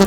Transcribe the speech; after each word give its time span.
Ya 0.00 0.06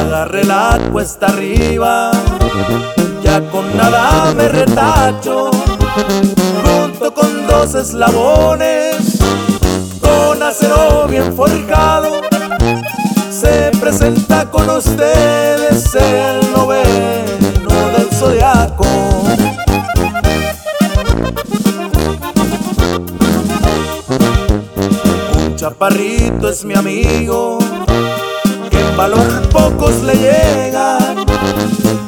agarré 0.00 0.44
la 0.44 0.80
cuesta 0.90 1.26
arriba, 1.26 2.12
ya 3.22 3.42
con 3.50 3.76
nada 3.76 4.32
me 4.34 4.48
retacho, 4.48 5.50
junto 6.64 7.12
con 7.12 7.46
dos 7.46 7.74
eslabones, 7.74 9.18
con 10.00 10.42
acero 10.42 11.06
bien 11.08 11.36
forjado, 11.36 12.22
se 13.42 13.72
presenta 13.80 14.48
con 14.48 14.70
ustedes 14.70 15.94
el 15.96 16.52
noveno 16.52 17.70
del 17.96 18.08
zodiaco. 18.12 18.84
Un 25.44 25.56
chaparrito 25.56 26.48
es 26.48 26.64
mi 26.64 26.74
amigo, 26.74 27.58
que 28.70 28.78
en 28.78 28.96
valor 28.96 29.48
pocos 29.48 30.02
le 30.04 30.14
llegan. 30.14 31.24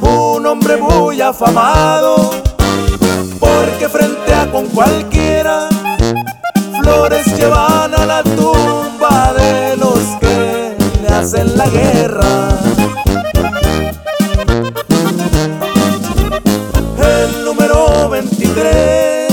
Un 0.03 0.47
hombre 0.47 0.77
muy 0.77 1.21
afamado, 1.21 2.31
porque 3.41 3.89
frentea 3.89 4.53
con 4.53 4.67
cualquiera. 4.67 5.69
Flores 6.81 7.27
llevan 7.37 7.74
guerra. 11.69 12.49
El 16.99 17.45
número 17.45 18.09
23, 18.11 19.33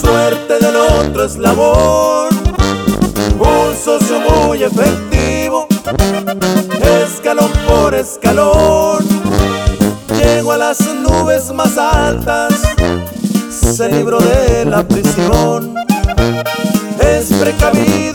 suerte 0.00 0.58
del 0.58 0.76
otro 0.76 1.24
eslabón. 1.24 2.28
Un 3.38 3.76
socio 3.76 4.20
muy 4.20 4.62
efectivo, 4.62 5.66
escalón 7.04 7.50
por 7.66 7.94
escalón. 7.94 9.04
Llego 10.18 10.52
a 10.52 10.56
las 10.56 10.80
nubes 10.80 11.52
más 11.52 11.76
altas, 11.78 12.54
se 13.50 13.88
libró 13.88 14.18
de 14.20 14.64
la 14.64 14.82
prisión. 14.86 15.74
Es 17.00 17.32
precavido 17.32 18.05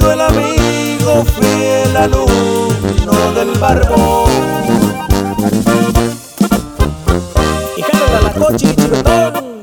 Y 7.77 7.81
jálala 7.83 8.21
la 8.23 8.33
coche, 8.33 8.75
chirotón. 8.75 9.59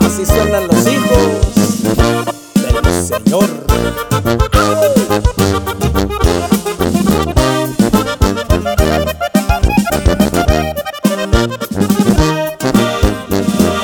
Así 0.00 0.26
suenan 0.26 0.66
los 0.66 0.84
hijos 0.88 1.54
del 2.54 3.04
Señor. 3.06 3.48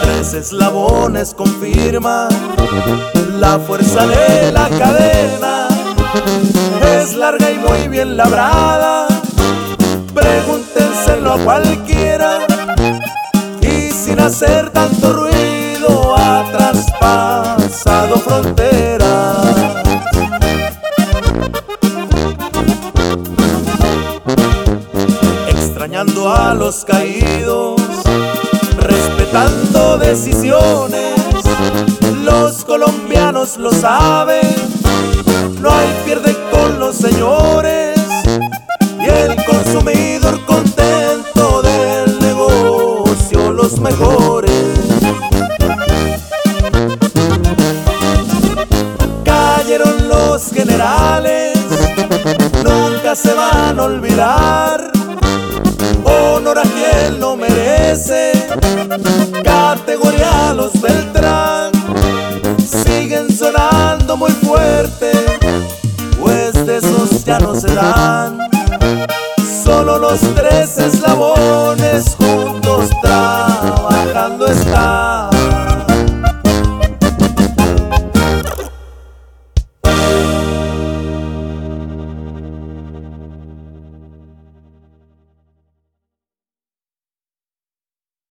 Tres 0.02 0.34
eslabones 0.34 1.34
confirman 1.34 2.30
la 3.38 3.60
fuerza 3.60 4.08
de 4.08 4.50
la 4.50 4.68
cadena. 4.70 5.68
Es 6.98 7.14
larga 7.14 7.48
y 7.48 7.58
muy 7.58 7.86
bien 7.86 8.16
labrada. 8.16 8.99
Pregúntenselo 10.30 11.32
a 11.32 11.38
cualquiera. 11.38 12.38
Y 13.60 13.90
sin 13.90 14.20
hacer 14.20 14.70
tanto 14.70 15.12
ruido 15.12 16.14
ha 16.16 16.44
traspasado 16.52 18.14
fronteras. 18.20 19.08
Extrañando 25.48 26.32
a 26.32 26.54
los 26.54 26.84
caídos 26.84 27.80
respetando 28.78 29.98
decisiones. 29.98 31.18
Los 32.22 32.64
colombianos 32.64 33.56
lo 33.56 33.72
saben, 33.72 34.54
no 35.60 35.70
hay 35.72 35.88
pierde 36.04 36.36
con 36.52 36.78
los 36.78 36.94
señores 36.96 37.69
Cayeron 49.24 50.08
los 50.08 50.50
generales, 50.50 51.58
nunca 52.64 53.14
se 53.14 53.32
van 53.34 53.78
a 53.78 53.82
olvidar 53.84 54.90
honor 56.04 56.58
a 56.58 56.62
quien 56.62 57.20
lo 57.20 57.36
merece. 57.36 58.32
Categoría 59.44 60.52
los 60.54 60.80
Beltrán 60.80 61.72
siguen 62.58 63.30
sonando 63.34 64.16
muy 64.16 64.32
fuerte, 64.32 65.12
pues 66.20 66.66
de 66.66 66.78
esos 66.78 67.24
ya 67.24 67.38
no 67.38 67.54
se 67.54 67.74
dan. 67.74 68.38
Solo 69.64 69.98
los 69.98 70.20
tres 70.34 70.78
eslabones 70.78 72.16
juntos 72.16 72.88